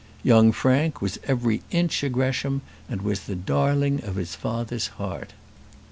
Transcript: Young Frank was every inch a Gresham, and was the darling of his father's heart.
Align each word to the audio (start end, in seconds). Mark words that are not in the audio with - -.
Young 0.23 0.51
Frank 0.51 0.99
was 0.99 1.19
every 1.27 1.61
inch 1.69 2.01
a 2.01 2.09
Gresham, 2.09 2.63
and 2.89 3.03
was 3.03 3.25
the 3.25 3.35
darling 3.35 4.03
of 4.03 4.15
his 4.15 4.33
father's 4.33 4.87
heart. 4.97 5.33